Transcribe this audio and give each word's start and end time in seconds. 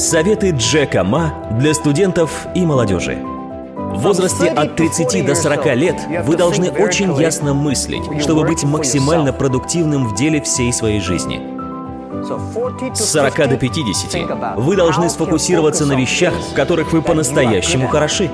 Советы 0.00 0.52
Джека 0.52 1.04
Ма 1.04 1.34
для 1.58 1.74
студентов 1.74 2.46
и 2.54 2.64
молодежи. 2.64 3.18
В 3.18 4.00
возрасте 4.00 4.46
от 4.46 4.74
30 4.74 5.26
до 5.26 5.34
40 5.34 5.76
лет 5.76 5.96
вы 6.24 6.36
должны 6.38 6.70
очень 6.70 7.14
ясно 7.20 7.52
мыслить, 7.52 8.22
чтобы 8.22 8.44
быть 8.44 8.64
максимально 8.64 9.34
продуктивным 9.34 10.08
в 10.08 10.14
деле 10.14 10.40
всей 10.40 10.72
своей 10.72 11.00
жизни. 11.00 11.42
С 12.94 13.10
40 13.10 13.50
до 13.50 13.56
50 13.58 14.56
вы 14.56 14.74
должны 14.74 15.10
сфокусироваться 15.10 15.84
на 15.84 15.92
вещах, 15.92 16.32
в 16.50 16.54
которых 16.54 16.94
вы 16.94 17.02
по-настоящему 17.02 17.86
хороши. 17.86 18.30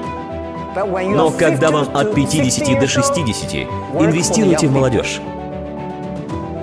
Но 0.76 1.30
когда 1.30 1.72
вам 1.72 1.88
от 1.92 2.14
50 2.14 2.78
до 2.78 2.86
60, 2.86 3.54
инвестируйте 3.98 4.68
в 4.68 4.72
молодежь. 4.72 5.20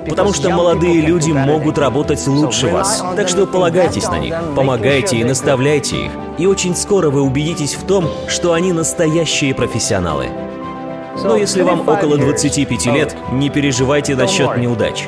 Потому 0.07 0.33
что 0.33 0.49
молодые 0.49 1.01
люди 1.01 1.31
могут 1.31 1.77
работать 1.77 2.25
лучше 2.27 2.67
вас. 2.67 3.03
Так 3.15 3.29
что 3.29 3.45
полагайтесь 3.45 4.07
на 4.07 4.19
них, 4.19 4.35
помогайте 4.55 5.17
и 5.17 5.23
наставляйте 5.23 6.05
их. 6.05 6.11
И 6.37 6.45
очень 6.45 6.75
скоро 6.75 7.09
вы 7.09 7.21
убедитесь 7.21 7.75
в 7.75 7.85
том, 7.85 8.09
что 8.27 8.53
они 8.53 8.73
настоящие 8.73 9.53
профессионалы. 9.53 10.27
Но 11.23 11.35
если 11.35 11.61
вам 11.61 11.87
около 11.87 12.17
25 12.17 12.85
лет, 12.87 13.15
не 13.31 13.49
переживайте 13.49 14.15
насчет 14.15 14.57
неудач. 14.57 15.07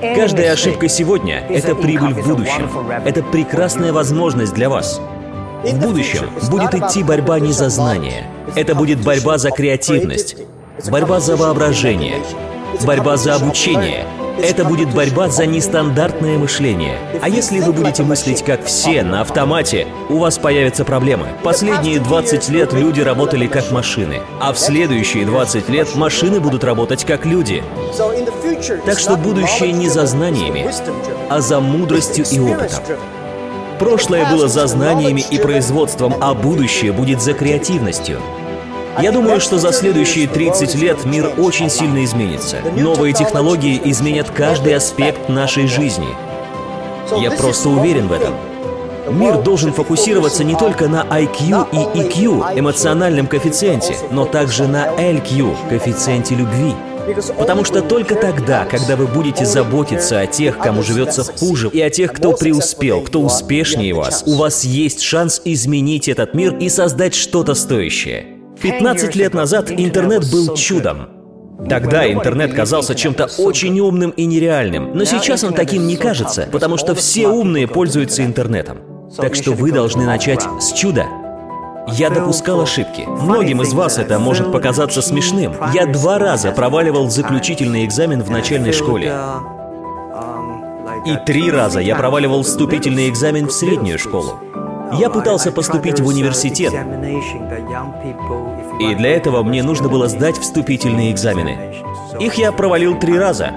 Каждая 0.00 0.52
ошибка 0.52 0.88
сегодня— 0.88 1.44
это 1.48 1.74
прибыль 1.74 2.14
в 2.14 2.26
будущем. 2.26 2.68
Это 3.04 3.22
прекрасная 3.22 3.92
возможность 3.92 4.54
для 4.54 4.70
вас. 4.70 5.00
В 5.62 5.78
будущем 5.78 6.30
будет 6.50 6.74
идти 6.74 7.02
борьба 7.02 7.38
не 7.38 7.52
за 7.52 7.68
знания. 7.68 8.26
Это 8.54 8.74
будет 8.74 9.04
борьба 9.04 9.36
за 9.36 9.50
креативность, 9.50 10.36
борьба 10.90 11.20
за 11.20 11.36
воображение, 11.36 12.16
борьба 12.86 13.16
за 13.18 13.34
обучение, 13.34 14.06
это 14.38 14.64
будет 14.64 14.94
борьба 14.94 15.28
за 15.28 15.46
нестандартное 15.46 16.38
мышление. 16.38 16.98
А 17.20 17.28
если 17.28 17.60
вы 17.60 17.72
будете 17.72 18.02
мыслить 18.02 18.42
как 18.44 18.64
все, 18.64 19.02
на 19.02 19.20
автомате, 19.20 19.86
у 20.08 20.18
вас 20.18 20.38
появятся 20.38 20.84
проблемы. 20.84 21.28
Последние 21.42 22.00
20 22.00 22.48
лет 22.48 22.72
люди 22.72 23.00
работали 23.00 23.46
как 23.46 23.70
машины, 23.70 24.20
а 24.40 24.52
в 24.52 24.58
следующие 24.58 25.24
20 25.24 25.68
лет 25.68 25.94
машины 25.94 26.40
будут 26.40 26.64
работать 26.64 27.04
как 27.04 27.26
люди. 27.26 27.62
Так 28.84 28.98
что 28.98 29.16
будущее 29.16 29.72
не 29.72 29.88
за 29.88 30.06
знаниями, 30.06 30.70
а 31.28 31.40
за 31.40 31.60
мудростью 31.60 32.24
и 32.30 32.40
опытом. 32.40 32.82
Прошлое 33.78 34.30
было 34.30 34.46
за 34.46 34.66
знаниями 34.66 35.24
и 35.30 35.38
производством, 35.38 36.14
а 36.20 36.34
будущее 36.34 36.92
будет 36.92 37.22
за 37.22 37.32
креативностью. 37.32 38.20
Я 39.02 39.12
думаю, 39.12 39.40
что 39.40 39.58
за 39.58 39.72
следующие 39.72 40.28
30 40.28 40.74
лет 40.74 41.04
мир 41.04 41.32
очень 41.38 41.70
сильно 41.70 42.04
изменится. 42.04 42.58
Новые 42.76 43.14
технологии 43.14 43.80
изменят 43.84 44.30
каждый 44.30 44.74
аспект 44.74 45.28
нашей 45.28 45.66
жизни. 45.66 46.08
Я 47.18 47.30
просто 47.30 47.70
уверен 47.70 48.08
в 48.08 48.12
этом. 48.12 48.34
Мир 49.10 49.38
должен 49.38 49.72
фокусироваться 49.72 50.44
не 50.44 50.54
только 50.54 50.86
на 50.86 51.02
IQ 51.02 51.66
и 51.72 51.98
EQ, 51.98 52.58
эмоциональном 52.58 53.26
коэффициенте, 53.26 53.96
но 54.10 54.26
также 54.26 54.68
на 54.68 54.88
LQ, 54.88 55.68
коэффициенте 55.68 56.34
любви. 56.34 56.74
Потому 57.38 57.64
что 57.64 57.80
только 57.80 58.14
тогда, 58.14 58.66
когда 58.66 58.94
вы 58.94 59.06
будете 59.06 59.46
заботиться 59.46 60.20
о 60.20 60.26
тех, 60.26 60.58
кому 60.58 60.82
живется 60.82 61.24
хуже, 61.24 61.70
и 61.72 61.80
о 61.80 61.90
тех, 61.90 62.12
кто 62.12 62.32
преуспел, 62.32 63.00
кто 63.00 63.20
успешнее 63.20 63.94
вас, 63.94 64.22
у 64.26 64.36
вас 64.36 64.64
есть 64.64 65.00
шанс 65.00 65.40
изменить 65.44 66.08
этот 66.08 66.34
мир 66.34 66.56
и 66.56 66.68
создать 66.68 67.14
что-то 67.14 67.54
стоящее. 67.54 68.39
15 68.62 69.14
лет 69.16 69.34
назад 69.34 69.70
интернет 69.70 70.30
был 70.30 70.54
чудом. 70.54 71.08
Тогда 71.68 72.10
интернет 72.10 72.54
казался 72.54 72.94
чем-то 72.94 73.28
очень 73.38 73.78
умным 73.80 74.10
и 74.10 74.24
нереальным, 74.24 74.92
но 74.94 75.04
сейчас 75.04 75.44
он 75.44 75.52
таким 75.52 75.86
не 75.86 75.96
кажется, 75.96 76.48
потому 76.50 76.76
что 76.76 76.94
все 76.94 77.28
умные 77.28 77.66
пользуются 77.68 78.24
интернетом. 78.24 78.78
Так 79.16 79.34
что 79.34 79.52
вы 79.52 79.72
должны 79.72 80.04
начать 80.04 80.42
с 80.60 80.72
чуда. 80.72 81.06
Я 81.88 82.10
допускал 82.10 82.60
ошибки. 82.60 83.04
Многим 83.06 83.62
из 83.62 83.72
вас 83.72 83.98
это 83.98 84.18
может 84.18 84.52
показаться 84.52 85.02
смешным. 85.02 85.54
Я 85.74 85.86
два 85.86 86.18
раза 86.18 86.52
проваливал 86.52 87.10
заключительный 87.10 87.84
экзамен 87.84 88.22
в 88.22 88.30
начальной 88.30 88.72
школе. 88.72 89.12
И 91.06 91.16
три 91.26 91.50
раза 91.50 91.80
я 91.80 91.96
проваливал 91.96 92.42
вступительный 92.42 93.08
экзамен 93.08 93.46
в 93.46 93.52
среднюю 93.52 93.98
школу. 93.98 94.38
Я 94.92 95.10
пытался 95.10 95.52
поступить 95.52 96.00
в 96.00 96.06
университет, 96.06 96.72
и 98.80 98.94
для 98.94 99.10
этого 99.10 99.42
мне 99.42 99.62
нужно 99.62 99.88
было 99.88 100.08
сдать 100.08 100.38
вступительные 100.38 101.12
экзамены. 101.12 101.74
Их 102.18 102.34
я 102.34 102.52
провалил 102.52 102.98
три 102.98 103.18
раза. 103.18 103.52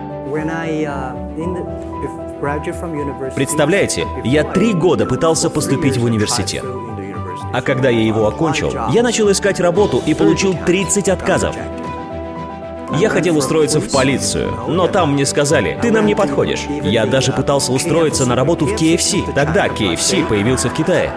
Представляете, 3.36 4.08
я 4.24 4.44
три 4.44 4.74
года 4.74 5.06
пытался 5.06 5.50
поступить 5.50 5.98
в 5.98 6.04
университет. 6.04 6.66
А 7.54 7.62
когда 7.62 7.90
я 7.90 8.02
его 8.02 8.28
окончил, 8.28 8.74
я 8.92 9.04
начал 9.04 9.32
искать 9.32 9.60
работу 9.60 10.02
и 10.06 10.14
получил 10.14 10.56
30 10.66 11.10
отказов. 11.10 11.56
Я 13.00 13.10
хотел 13.10 13.38
устроиться 13.38 13.80
в 13.80 13.90
полицию, 13.92 14.54
но 14.68 14.88
там 14.88 15.14
мне 15.14 15.26
сказали, 15.26 15.78
ты 15.82 15.92
нам 15.92 16.06
не 16.06 16.16
подходишь. 16.16 16.62
Я 16.84 17.06
даже 17.06 17.32
пытался 17.32 17.72
устроиться 17.72 18.26
на 18.26 18.36
работу 18.36 18.66
в 18.66 18.74
KFC. 18.74 19.34
Тогда 19.34 19.68
KFC 19.68 20.28
появился 20.28 20.70
в 20.70 20.74
Китае. 20.74 21.12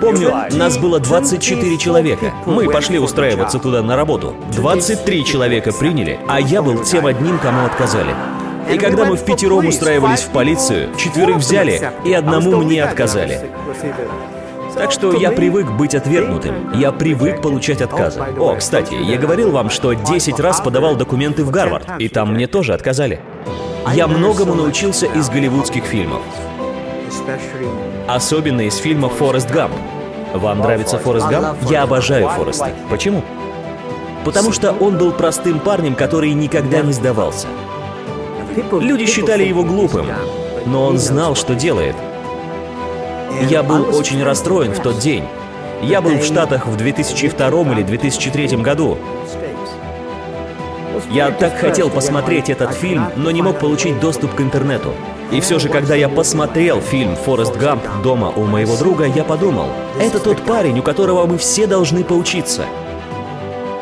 Помню, 0.00 0.32
нас 0.52 0.76
было 0.76 1.00
24 1.00 1.78
человека. 1.78 2.32
Мы 2.44 2.70
пошли 2.70 2.98
устраиваться 2.98 3.58
туда 3.58 3.82
на 3.82 3.96
работу. 3.96 4.34
23 4.54 5.24
человека 5.24 5.72
приняли, 5.72 6.18
а 6.28 6.40
я 6.40 6.60
был 6.60 6.82
тем 6.82 7.06
одним, 7.06 7.38
кому 7.38 7.64
отказали. 7.64 8.14
И 8.70 8.78
когда 8.78 9.04
мы 9.04 9.16
в 9.16 9.24
пятером 9.24 9.66
устраивались 9.66 10.20
в 10.20 10.30
полицию, 10.30 10.90
четверых 10.96 11.36
взяли, 11.36 11.80
и 12.04 12.12
одному 12.12 12.56
мне 12.56 12.82
отказали. 12.82 13.40
Так 14.76 14.92
что 14.92 15.12
я 15.12 15.30
привык 15.30 15.70
быть 15.70 15.94
отвергнутым. 15.94 16.72
Я 16.74 16.92
привык 16.92 17.40
получать 17.40 17.80
отказы. 17.80 18.20
О, 18.20 18.54
кстати, 18.56 18.94
я 18.94 19.16
говорил 19.16 19.50
вам, 19.50 19.70
что 19.70 19.94
10 19.94 20.38
раз 20.38 20.60
подавал 20.60 20.96
документы 20.96 21.44
в 21.44 21.50
Гарвард, 21.50 21.88
и 21.98 22.08
там 22.08 22.34
мне 22.34 22.46
тоже 22.46 22.74
отказали. 22.74 23.20
Я 23.94 24.06
многому 24.06 24.54
научился 24.54 25.06
из 25.06 25.30
голливудских 25.30 25.84
фильмов. 25.84 26.20
Особенно 28.06 28.62
из 28.62 28.76
фильма 28.76 29.08
«Форест 29.08 29.50
Гамп». 29.50 29.74
Вам 30.34 30.58
нравится 30.58 30.98
Форест 30.98 31.28
Гамп? 31.28 31.56
Я 31.70 31.84
обожаю 31.84 32.28
Фореста. 32.28 32.70
Почему? 32.90 33.22
Потому 34.24 34.52
что 34.52 34.72
он 34.72 34.98
был 34.98 35.12
простым 35.12 35.60
парнем, 35.60 35.94
который 35.94 36.32
никогда 36.32 36.80
не 36.80 36.92
сдавался. 36.92 37.46
Люди 38.72 39.06
считали 39.06 39.44
его 39.44 39.62
глупым, 39.62 40.06
но 40.66 40.86
он 40.86 40.98
знал, 40.98 41.34
что 41.34 41.54
делает. 41.54 41.94
Я 43.42 43.62
был 43.62 43.96
очень 43.96 44.22
расстроен 44.22 44.72
в 44.72 44.80
тот 44.80 44.98
день. 44.98 45.24
Я 45.82 46.00
был 46.00 46.18
в 46.18 46.24
Штатах 46.24 46.66
в 46.66 46.76
2002 46.76 47.72
или 47.72 47.82
2003 47.82 48.56
году. 48.56 48.98
Я 51.10 51.30
так 51.30 51.58
хотел 51.58 51.90
посмотреть 51.90 52.48
этот 52.48 52.72
фильм, 52.72 53.06
но 53.16 53.30
не 53.30 53.42
мог 53.42 53.58
получить 53.58 54.00
доступ 54.00 54.34
к 54.34 54.40
интернету. 54.40 54.92
И 55.30 55.40
все 55.40 55.58
же, 55.58 55.68
когда 55.68 55.94
я 55.94 56.08
посмотрел 56.08 56.80
фильм 56.80 57.16
«Форест 57.16 57.56
Гамп» 57.56 57.82
дома 58.02 58.32
у 58.34 58.44
моего 58.44 58.76
друга, 58.76 59.04
я 59.04 59.24
подумал, 59.24 59.66
это 60.00 60.18
тот 60.18 60.42
парень, 60.42 60.78
у 60.78 60.82
которого 60.82 61.26
мы 61.26 61.36
все 61.36 61.66
должны 61.66 62.04
поучиться. 62.04 62.64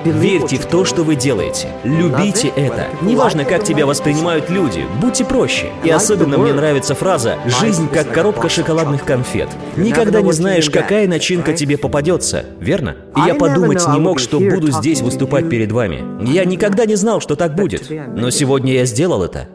Верьте 0.04 0.56
в 0.56 0.66
то, 0.66 0.84
что 0.84 1.02
вы 1.02 1.16
делаете. 1.16 1.68
Любите 1.84 2.48
это. 2.48 2.86
Неважно, 3.02 3.44
как 3.44 3.64
тебя 3.64 3.86
воспринимают 3.86 4.50
люди, 4.50 4.84
будьте 5.00 5.24
проще. 5.24 5.70
И 5.82 5.90
особенно 5.90 6.38
мне 6.38 6.52
нравится 6.52 6.94
фраза 6.94 7.36
«Жизнь 7.46 7.88
как 7.88 8.10
коробка 8.10 8.48
шоколадных 8.48 9.04
конфет». 9.04 9.48
Никогда 9.76 10.20
не 10.20 10.32
знаешь, 10.32 10.70
какая 10.70 11.08
начинка 11.08 11.52
тебе 11.52 11.78
попадется, 11.78 12.44
верно? 12.60 12.96
И 13.16 13.20
я 13.26 13.34
подумать 13.34 13.86
не 13.88 13.98
мог, 13.98 14.18
что 14.18 14.40
буду 14.40 14.70
здесь 14.70 15.00
выступать 15.00 15.48
перед 15.48 15.72
вами. 15.72 16.02
Я 16.30 16.44
никогда 16.44 16.86
не 16.86 16.96
знал, 16.96 17.20
что 17.20 17.36
так 17.36 17.54
будет. 17.54 17.90
Но 17.90 18.30
сегодня 18.30 18.74
я 18.74 18.84
сделал 18.84 19.22
это. 19.22 19.48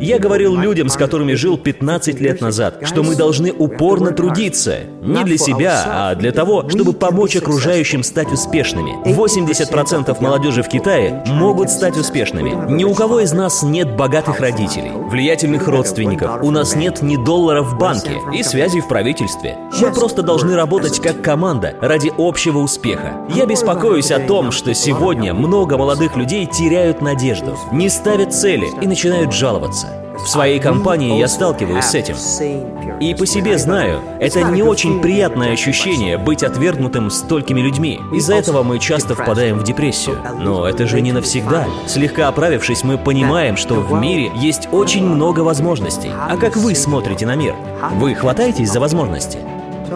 Я 0.00 0.18
говорил 0.18 0.56
людям, 0.56 0.90
с 0.90 0.96
которыми 0.96 1.32
жил 1.32 1.56
15 1.56 2.20
лет 2.20 2.42
назад, 2.42 2.80
что 2.82 3.02
мы 3.02 3.16
должны 3.16 3.50
упорно 3.50 4.10
трудиться. 4.10 4.80
Не 5.00 5.24
для 5.24 5.38
себя, 5.38 5.84
а 5.86 6.14
для 6.14 6.32
того, 6.32 6.68
чтобы 6.68 6.92
помочь 6.92 7.34
окружающим 7.34 8.02
стать 8.02 8.30
успешными. 8.30 9.02
80% 9.06 10.14
молодежи 10.20 10.62
в 10.62 10.68
Китае 10.68 11.22
могут 11.26 11.70
стать 11.70 11.96
успешными. 11.96 12.70
Ни 12.70 12.84
у 12.84 12.92
кого 12.92 13.20
из 13.20 13.32
нас 13.32 13.62
нет 13.62 13.96
богатых 13.96 14.40
родителей, 14.40 14.90
влиятельных 14.92 15.66
родственников, 15.66 16.42
у 16.42 16.50
нас 16.50 16.76
нет 16.76 17.00
ни 17.00 17.16
долларов 17.16 17.72
в 17.72 17.78
банке 17.78 18.18
и 18.34 18.42
связей 18.42 18.82
в 18.82 18.88
правительстве. 18.88 19.56
Мы 19.80 19.92
просто 19.92 20.22
должны 20.22 20.56
работать 20.56 21.00
как 21.00 21.22
команда 21.22 21.74
ради 21.80 22.12
общего 22.18 22.58
успеха. 22.58 23.26
Я 23.34 23.46
беспокоюсь 23.46 24.10
о 24.10 24.20
том, 24.20 24.52
что 24.52 24.74
сегодня 24.74 25.32
много 25.32 25.78
молодых 25.78 26.16
людей 26.16 26.44
теряют 26.44 27.00
надежду, 27.00 27.56
не 27.72 27.88
ставят 27.88 28.34
цели 28.34 28.68
и 28.82 28.86
начинают 28.86 29.32
жаловаться. 29.38 29.86
В 30.18 30.28
своей 30.28 30.58
компании 30.58 31.16
я 31.16 31.28
сталкиваюсь 31.28 31.84
с 31.84 31.94
этим. 31.94 32.16
И 33.00 33.14
по 33.14 33.24
себе 33.24 33.56
знаю, 33.56 34.00
это 34.18 34.42
не 34.42 34.62
очень 34.62 35.00
приятное 35.00 35.52
ощущение 35.52 36.18
быть 36.18 36.42
отвергнутым 36.42 37.08
столькими 37.08 37.60
людьми. 37.60 38.00
Из-за 38.12 38.34
этого 38.34 38.64
мы 38.64 38.80
часто 38.80 39.14
впадаем 39.14 39.58
в 39.58 39.62
депрессию. 39.62 40.18
Но 40.40 40.66
это 40.66 40.88
же 40.88 41.00
не 41.00 41.12
навсегда. 41.12 41.66
Слегка 41.86 42.26
оправившись, 42.26 42.82
мы 42.82 42.98
понимаем, 42.98 43.56
что 43.56 43.74
в 43.74 43.92
мире 44.00 44.32
есть 44.34 44.68
очень 44.72 45.06
много 45.06 45.40
возможностей. 45.40 46.10
А 46.28 46.36
как 46.36 46.56
вы 46.56 46.74
смотрите 46.74 47.24
на 47.24 47.36
мир? 47.36 47.54
Вы 47.94 48.16
хватаетесь 48.16 48.72
за 48.72 48.80
возможности? 48.80 49.38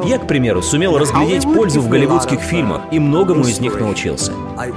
Я, 0.04 0.18
к 0.18 0.26
примеру, 0.26 0.62
сумел 0.62 0.96
разглядеть 0.98 1.42
пользу 1.42 1.80
в 1.80 1.88
голливудских 1.88 2.40
фильмах 2.40 2.82
и 2.90 2.98
многому 2.98 3.42
из 3.42 3.60
них 3.60 3.78
научился. 3.78 4.32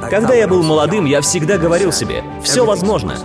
Когда 0.10 0.34
я 0.34 0.48
был 0.48 0.64
молодым, 0.64 1.06
я 1.06 1.22
всегда 1.22 1.58
говорил 1.58 1.92
себе, 1.92 2.24
все 2.44 2.66
возможно. 2.66 3.16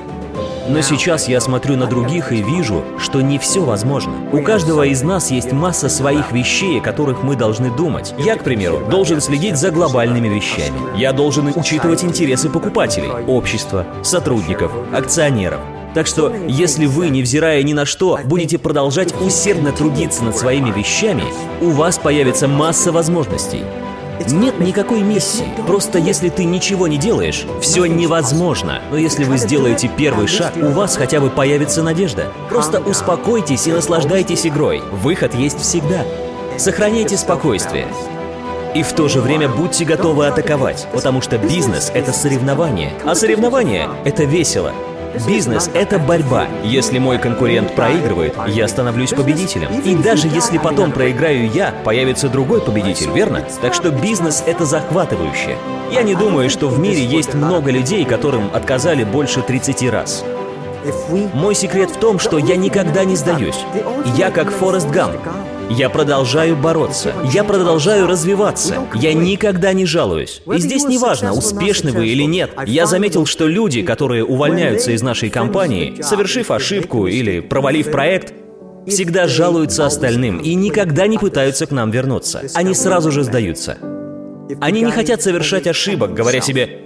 Но 0.70 0.82
сейчас 0.82 1.28
я 1.28 1.40
смотрю 1.40 1.76
на 1.76 1.86
других 1.86 2.30
и 2.30 2.42
вижу, 2.42 2.84
что 2.98 3.20
не 3.20 3.38
все 3.38 3.60
возможно. 3.64 4.12
У 4.32 4.40
каждого 4.40 4.84
из 4.84 5.02
нас 5.02 5.32
есть 5.32 5.50
масса 5.50 5.88
своих 5.88 6.30
вещей, 6.30 6.78
о 6.78 6.82
которых 6.82 7.24
мы 7.24 7.34
должны 7.34 7.74
думать. 7.74 8.14
Я, 8.18 8.36
к 8.36 8.44
примеру, 8.44 8.80
должен 8.88 9.20
следить 9.20 9.56
за 9.56 9.72
глобальными 9.72 10.28
вещами. 10.28 10.96
Я 10.96 11.12
должен 11.12 11.52
учитывать 11.56 12.04
интересы 12.04 12.48
покупателей, 12.48 13.10
общества, 13.26 13.84
сотрудников, 14.04 14.70
акционеров. 14.92 15.60
Так 15.92 16.06
что, 16.06 16.32
если 16.46 16.86
вы, 16.86 17.08
невзирая 17.08 17.64
ни 17.64 17.72
на 17.72 17.84
что, 17.84 18.20
будете 18.24 18.58
продолжать 18.58 19.12
усердно 19.20 19.72
трудиться 19.72 20.22
над 20.22 20.36
своими 20.36 20.70
вещами, 20.70 21.24
у 21.60 21.70
вас 21.70 21.98
появится 21.98 22.46
масса 22.46 22.92
возможностей. 22.92 23.64
Нет 24.28 24.60
никакой 24.60 25.02
миссии. 25.02 25.48
Просто 25.66 25.98
если 25.98 26.28
ты 26.28 26.44
ничего 26.44 26.88
не 26.88 26.98
делаешь, 26.98 27.46
все 27.60 27.86
невозможно. 27.86 28.82
Но 28.90 28.96
если 28.96 29.24
вы 29.24 29.38
сделаете 29.38 29.88
первый 29.88 30.26
шаг, 30.26 30.52
у 30.56 30.68
вас 30.70 30.96
хотя 30.96 31.20
бы 31.20 31.30
появится 31.30 31.82
надежда. 31.82 32.28
Просто 32.48 32.80
успокойтесь 32.80 33.66
и 33.66 33.72
наслаждайтесь 33.72 34.46
игрой. 34.46 34.82
Выход 34.92 35.34
есть 35.34 35.60
всегда. 35.60 36.04
Сохраняйте 36.58 37.16
спокойствие. 37.16 37.86
И 38.74 38.82
в 38.82 38.92
то 38.92 39.08
же 39.08 39.20
время 39.20 39.48
будьте 39.48 39.84
готовы 39.84 40.26
атаковать, 40.26 40.86
потому 40.92 41.20
что 41.22 41.38
бизнес— 41.38 41.90
это 41.94 42.12
соревнование, 42.12 42.92
а 43.04 43.16
соревнование— 43.16 43.88
это 44.04 44.24
весело. 44.24 44.72
Бизнес— 45.26 45.70
это 45.74 45.98
борьба. 45.98 46.46
Если 46.62 46.98
мой 46.98 47.18
конкурент 47.18 47.74
проигрывает, 47.74 48.34
я 48.48 48.68
становлюсь 48.68 49.10
победителем. 49.10 49.68
И 49.84 49.94
даже 49.96 50.28
если 50.28 50.58
потом 50.58 50.92
проиграю 50.92 51.50
я, 51.50 51.74
появится 51.84 52.28
другой 52.28 52.60
победитель, 52.60 53.10
верно? 53.10 53.44
Так 53.60 53.74
что 53.74 53.90
бизнес— 53.90 54.42
это 54.46 54.64
захватывающе. 54.64 55.56
Я 55.90 56.02
не 56.02 56.14
думаю, 56.14 56.50
что 56.50 56.68
в 56.68 56.78
мире 56.78 57.04
есть 57.04 57.34
много 57.34 57.70
людей, 57.70 58.04
которым 58.04 58.50
отказали 58.52 59.04
больше 59.04 59.42
30 59.42 59.90
раз. 59.90 60.24
Мой 61.34 61.54
секрет 61.54 61.90
в 61.90 61.98
том, 61.98 62.18
что 62.18 62.38
я 62.38 62.56
никогда 62.56 63.04
не 63.04 63.16
сдаюсь. 63.16 63.58
Я 64.16 64.30
как 64.30 64.50
Форест 64.50 64.88
Гамп. 64.90 65.16
Я 65.70 65.88
продолжаю 65.88 66.56
бороться. 66.56 67.12
Я 67.32 67.44
продолжаю 67.44 68.06
развиваться. 68.06 68.88
Я 68.94 69.14
никогда 69.14 69.72
не 69.72 69.86
жалуюсь. 69.86 70.42
И 70.52 70.58
здесь 70.58 70.84
не 70.84 70.98
важно, 70.98 71.32
успешны 71.32 71.92
вы 71.92 72.08
или 72.08 72.24
нет. 72.24 72.50
Я 72.66 72.86
заметил, 72.86 73.24
что 73.24 73.46
люди, 73.46 73.82
которые 73.82 74.24
увольняются 74.24 74.90
из 74.90 75.02
нашей 75.02 75.30
компании, 75.30 76.00
совершив 76.02 76.50
ошибку 76.50 77.06
или 77.06 77.40
провалив 77.40 77.90
проект, 77.90 78.34
всегда 78.86 79.28
жалуются 79.28 79.86
остальным 79.86 80.38
и 80.38 80.54
никогда 80.54 81.06
не 81.06 81.18
пытаются 81.18 81.66
к 81.66 81.70
нам 81.70 81.90
вернуться. 81.90 82.42
Они 82.54 82.74
сразу 82.74 83.12
же 83.12 83.22
сдаются. 83.22 83.78
Они 84.60 84.80
не 84.80 84.90
хотят 84.90 85.22
совершать 85.22 85.66
ошибок, 85.66 86.14
говоря 86.14 86.40
себе, 86.40 86.79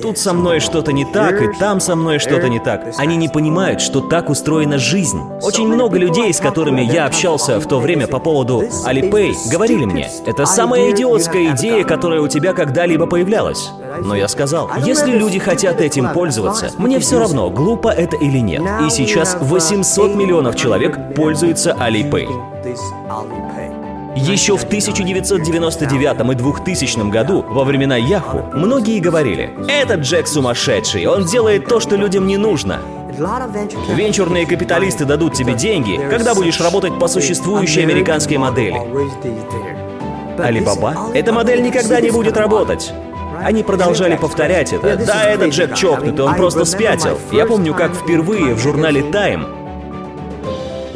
Тут 0.00 0.18
со 0.18 0.34
мной 0.34 0.60
что-то 0.60 0.92
не 0.92 1.04
так, 1.04 1.40
и 1.40 1.48
там 1.58 1.80
со 1.80 1.96
мной 1.96 2.18
что-то 2.18 2.48
не 2.48 2.58
так. 2.58 2.94
Они 2.98 3.16
не 3.16 3.28
понимают, 3.28 3.80
что 3.80 4.00
так 4.00 4.28
устроена 4.28 4.78
жизнь. 4.78 5.20
Очень 5.42 5.68
много 5.68 5.98
людей, 5.98 6.32
с 6.32 6.38
которыми 6.38 6.82
я 6.82 7.06
общался 7.06 7.58
в 7.60 7.66
то 7.66 7.80
время 7.80 8.06
по 8.06 8.18
поводу 8.18 8.62
Alipay, 8.84 9.34
говорили 9.50 9.84
мне, 9.84 10.10
это 10.26 10.44
самая 10.44 10.90
идиотская 10.90 11.54
идея, 11.54 11.84
которая 11.84 12.20
у 12.20 12.28
тебя 12.28 12.52
когда-либо 12.52 13.06
появлялась. 13.06 13.70
Но 14.02 14.14
я 14.14 14.28
сказал, 14.28 14.70
если 14.84 15.12
люди 15.12 15.38
хотят 15.38 15.80
этим 15.80 16.12
пользоваться, 16.12 16.70
мне 16.78 16.98
все 16.98 17.18
равно, 17.18 17.48
глупо 17.50 17.88
это 17.88 18.16
или 18.16 18.38
нет. 18.38 18.62
И 18.86 18.90
сейчас 18.90 19.36
800 19.40 20.14
миллионов 20.14 20.56
человек 20.56 21.14
пользуются 21.14 21.70
Alipay. 21.72 22.28
Еще 24.16 24.56
в 24.56 24.64
1999 24.64 26.32
и 26.32 26.34
2000 26.34 27.10
году, 27.10 27.44
во 27.46 27.64
времена 27.64 27.96
Яху, 27.96 28.44
многие 28.54 28.98
говорили, 28.98 29.50
«Этот 29.68 30.00
Джек 30.00 30.26
сумасшедший, 30.26 31.06
он 31.06 31.26
делает 31.26 31.66
то, 31.66 31.80
что 31.80 31.96
людям 31.96 32.26
не 32.26 32.38
нужно». 32.38 32.80
Венчурные 33.94 34.46
капиталисты 34.46 35.04
дадут 35.04 35.34
тебе 35.34 35.52
деньги, 35.52 36.00
когда 36.10 36.34
будешь 36.34 36.58
работать 36.60 36.98
по 36.98 37.08
существующей 37.08 37.82
американской 37.82 38.38
модели. 38.38 38.80
Алибаба? 40.38 41.10
Эта 41.12 41.32
модель 41.32 41.62
никогда 41.62 42.00
не 42.00 42.10
будет 42.10 42.38
работать. 42.38 42.92
Они 43.42 43.62
продолжали 43.62 44.16
повторять 44.16 44.72
это. 44.72 44.96
Да, 44.96 45.24
этот 45.24 45.50
Джек 45.50 45.74
чокнутый, 45.74 46.24
он 46.24 46.36
просто 46.36 46.64
спятил. 46.64 47.18
Я 47.32 47.44
помню, 47.44 47.74
как 47.74 47.94
впервые 47.94 48.54
в 48.54 48.58
журнале 48.58 49.02
Time 49.02 49.44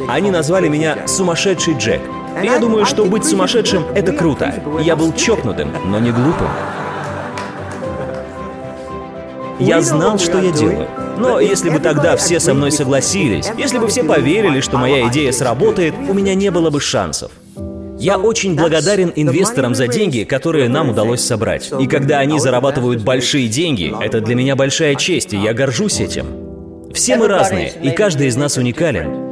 они 0.07 0.31
назвали 0.31 0.67
меня 0.67 1.07
«сумасшедший 1.07 1.75
Джек». 1.75 2.01
Я 2.41 2.59
думаю, 2.59 2.85
что 2.85 3.05
быть 3.05 3.25
сумасшедшим— 3.25 3.85
это 3.95 4.13
круто. 4.13 4.53
Я 4.81 4.95
был 4.95 5.13
чокнутым, 5.13 5.71
но 5.85 5.99
не 5.99 6.11
глупым. 6.11 6.47
Я 9.59 9.81
знал, 9.81 10.17
что 10.17 10.39
я 10.39 10.51
делаю. 10.51 10.87
Но 11.17 11.39
если 11.39 11.69
бы 11.69 11.79
тогда 11.79 12.15
все 12.15 12.39
со 12.39 12.53
мной 12.53 12.71
согласились, 12.71 13.51
если 13.57 13.77
бы 13.77 13.87
все 13.87 14.03
поверили, 14.03 14.59
что 14.59 14.77
моя 14.77 15.07
идея 15.09 15.31
сработает, 15.31 15.93
у 16.09 16.13
меня 16.13 16.33
не 16.33 16.49
было 16.49 16.71
бы 16.71 16.81
шансов. 16.81 17.31
Я 17.99 18.17
очень 18.17 18.55
благодарен 18.55 19.13
инвесторам 19.15 19.75
за 19.75 19.87
деньги, 19.87 20.23
которые 20.23 20.67
нам 20.69 20.89
удалось 20.89 21.21
собрать. 21.21 21.71
И 21.79 21.85
когда 21.85 22.17
они 22.17 22.39
зарабатывают 22.39 23.03
большие 23.03 23.47
деньги, 23.47 23.93
это 24.01 24.21
для 24.21 24.33
меня 24.33 24.55
большая 24.55 24.95
честь, 24.95 25.33
и 25.33 25.37
я 25.37 25.53
горжусь 25.53 25.99
этим. 25.99 26.25
Все 26.95 27.17
мы 27.17 27.27
разные, 27.27 27.71
и 27.83 27.91
каждый 27.91 28.27
из 28.27 28.35
нас 28.35 28.57
уникален. 28.57 29.30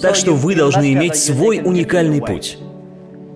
Так 0.00 0.16
что 0.16 0.32
вы 0.34 0.54
должны 0.54 0.92
иметь 0.92 1.16
свой 1.16 1.60
уникальный 1.64 2.20
путь. 2.20 2.58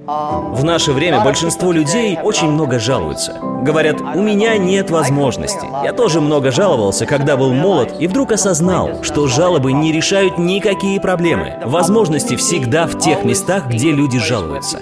В 0.06 0.64
наше 0.64 0.93
время 0.93 1.25
большинство 1.25 1.72
людей 1.72 2.19
очень 2.22 2.50
много 2.50 2.78
жалуются. 2.78 3.38
Говорят, 3.62 4.02
у 4.02 4.20
меня 4.20 4.58
нет 4.58 4.90
возможности. 4.90 5.66
Я 5.82 5.94
тоже 5.94 6.20
много 6.20 6.50
жаловался, 6.50 7.06
когда 7.06 7.38
был 7.38 7.55
молод, 7.55 7.94
и 7.99 8.06
вдруг 8.06 8.32
осознал, 8.32 9.02
что 9.02 9.26
жалобы 9.26 9.72
не 9.72 9.93
решают 9.93 10.37
никакие 10.37 11.00
проблемы. 11.00 11.55
Возможности 11.64 12.37
всегда 12.37 12.87
в 12.87 12.99
тех 12.99 13.25
местах, 13.25 13.69
где 13.69 13.93
люди 13.93 14.19
жалуются. 14.19 14.81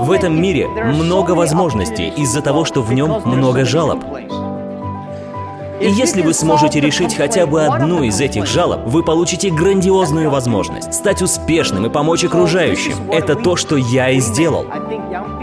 В 0.00 0.12
этом 0.12 0.40
мире 0.40 0.68
много 0.68 1.32
возможностей 1.32 2.12
из-за 2.16 2.40
того, 2.40 2.64
что 2.64 2.82
в 2.82 2.92
нем 2.92 3.22
много 3.24 3.64
жалоб. 3.64 4.04
И 5.80 5.88
если 5.88 6.22
вы 6.22 6.34
сможете 6.34 6.80
решить 6.80 7.14
хотя 7.14 7.46
бы 7.46 7.64
одну 7.64 8.02
из 8.02 8.20
этих 8.20 8.46
жалоб, 8.46 8.80
вы 8.86 9.04
получите 9.04 9.50
грандиозную 9.50 10.28
возможность 10.28 10.92
стать 10.92 11.22
успешным 11.22 11.86
и 11.86 11.90
помочь 11.90 12.24
окружающим. 12.24 13.10
Это 13.12 13.36
то, 13.36 13.54
что 13.54 13.76
я 13.76 14.10
и 14.10 14.18
сделал. 14.18 14.66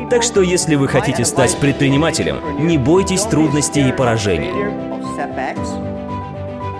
Так 0.09 0.23
что 0.23 0.41
если 0.41 0.75
вы 0.75 0.87
хотите 0.87 1.23
стать 1.23 1.57
предпринимателем, 1.57 2.37
не 2.59 2.77
бойтесь 2.77 3.21
трудностей 3.23 3.87
и 3.87 3.91
поражений. 3.93 4.51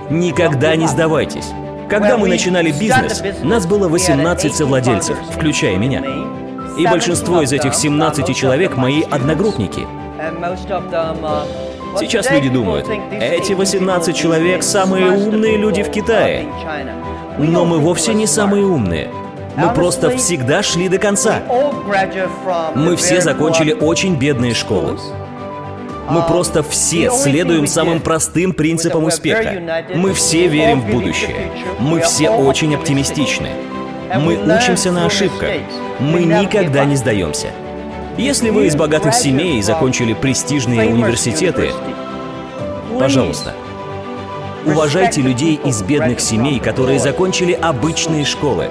Никогда 0.10 0.76
не 0.76 0.88
сдавайтесь. 0.88 1.48
Когда 1.90 2.18
мы 2.18 2.28
начинали 2.28 2.72
бизнес, 2.72 3.24
нас 3.44 3.66
было 3.66 3.88
18 3.88 4.54
совладельцев, 4.54 5.18
включая 5.32 5.78
меня. 5.78 6.04
И 6.78 6.86
большинство 6.86 7.42
из 7.42 7.54
этих 7.54 7.74
17 7.74 8.36
человек 8.36 8.76
мои 8.76 9.02
одногруппники. 9.04 9.88
Сейчас 12.00 12.30
люди 12.32 12.50
думают, 12.50 12.88
эти 13.12 13.54
18 13.54 14.16
человек 14.16 14.64
самые 14.64 15.12
умные 15.12 15.58
люди 15.58 15.84
в 15.84 15.90
Китае. 15.90 16.48
Но 17.38 17.66
мы 17.66 17.80
вовсе 17.80 18.14
не 18.14 18.28
самые 18.28 18.66
умные. 18.66 19.10
Мы 19.56 19.70
просто 19.74 20.16
всегда 20.18 20.64
шли 20.64 20.90
до 20.90 20.98
конца. 20.98 21.42
Мы 22.76 22.96
все 22.96 23.22
закончили 23.22 23.74
очень 23.74 24.16
бедные 24.16 24.54
школы. 24.54 24.98
Мы 26.10 26.22
просто 26.24 26.62
все 26.62 27.10
следуем 27.10 27.66
самым 27.66 28.00
простым 28.00 28.54
принципам 28.54 29.06
успеха. 29.06 29.84
Мы 29.96 30.14
все 30.14 30.48
верим 30.48 30.82
в 30.82 30.92
будущее. 30.92 31.52
Мы 31.80 32.02
все 32.02 32.30
очень 32.30 32.76
оптимистичны. 32.76 33.50
Мы 34.20 34.38
учимся 34.38 34.92
на 34.92 35.06
ошибках. 35.06 35.50
Мы 36.00 36.24
никогда 36.24 36.86
не 36.86 36.96
сдаемся. 36.96 37.48
Если 38.18 38.50
вы 38.50 38.68
из 38.68 38.76
богатых 38.78 39.14
семей 39.14 39.60
и 39.60 39.62
закончили 39.62 40.14
престижные 40.14 40.90
университеты, 40.90 41.72
пожалуйста, 42.98 43.54
уважайте 44.66 45.22
людей 45.22 45.60
из 45.64 45.82
бедных 45.82 46.22
семей, 46.22 46.60
которые 46.60 47.00
закончили 47.00 47.52
обычные 47.52 48.24
школы. 48.24 48.70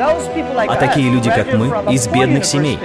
А 0.00 0.76
такие 0.76 1.10
люди, 1.10 1.30
как 1.30 1.52
мы, 1.52 1.68
из 1.92 2.08
бедных 2.08 2.44
семей. 2.44 2.78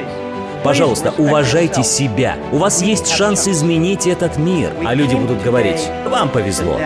Пожалуйста, 0.63 1.13
уважайте 1.17 1.83
себя. 1.83 2.35
У 2.51 2.57
вас 2.57 2.81
есть 2.81 3.07
шанс 3.07 3.47
изменить 3.47 4.05
этот 4.05 4.37
мир. 4.37 4.71
А 4.85 4.93
люди 4.93 5.15
будут 5.15 5.41
говорить, 5.41 5.81
вам 6.09 6.29
повезло. 6.29 6.79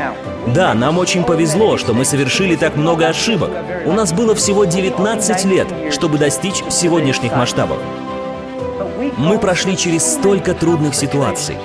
Да, 0.47 0.73
нам 0.73 0.97
очень 0.99 1.23
повезло, 1.23 1.77
что 1.77 1.93
мы 1.93 2.05
совершили 2.05 2.55
так 2.55 2.75
много 2.77 3.07
ошибок. 3.07 3.49
У 3.85 3.91
нас 3.91 4.13
было 4.13 4.35
всего 4.35 4.65
19 4.65 5.45
лет, 5.45 5.67
чтобы 5.91 6.17
достичь 6.17 6.63
сегодняшних 6.69 7.35
масштабов. 7.35 7.77
Мы 9.17 9.39
прошли 9.39 9.75
через 9.75 10.05
столько 10.05 10.53
трудных 10.53 10.93
ситуаций. 10.95 11.55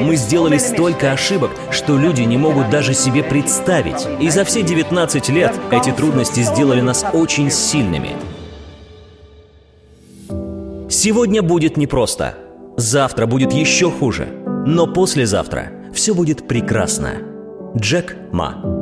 Мы 0.00 0.16
сделали 0.16 0.58
столько 0.58 1.12
ошибок, 1.12 1.50
что 1.70 1.98
люди 1.98 2.22
не 2.22 2.36
могут 2.36 2.70
даже 2.70 2.94
себе 2.94 3.22
представить. 3.22 4.06
И 4.18 4.30
за 4.30 4.44
все 4.44 4.62
19 4.62 5.28
лет 5.28 5.52
эти 5.70 5.90
трудности 5.90 6.40
сделали 6.40 6.80
нас 6.80 7.04
очень 7.12 7.50
сильными. 7.50 8.10
Сегодня 10.88 11.42
будет 11.42 11.76
непросто. 11.76 12.34
Завтра 12.76 13.26
будет 13.26 13.52
еще 13.52 13.90
хуже. 13.90 14.28
Но 14.66 14.86
послезавтра 14.86 15.70
все 15.92 16.14
будет 16.14 16.48
прекрасно. 16.48 17.12
Джек 17.76 18.16
Ма 18.32 18.79